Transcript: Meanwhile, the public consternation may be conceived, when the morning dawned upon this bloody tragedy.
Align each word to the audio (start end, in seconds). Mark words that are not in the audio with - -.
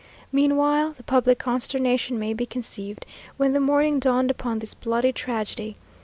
Meanwhile, 0.31 0.93
the 0.97 1.03
public 1.03 1.37
consternation 1.37 2.17
may 2.17 2.33
be 2.33 2.47
conceived, 2.47 3.05
when 3.37 3.53
the 3.53 3.59
morning 3.59 3.99
dawned 3.99 4.31
upon 4.31 4.57
this 4.57 4.73
bloody 4.73 5.13
tragedy. 5.13 5.75